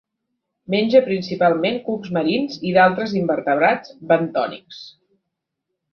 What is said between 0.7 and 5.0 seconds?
Menja principalment cucs marins i d'altres invertebrats bentònics.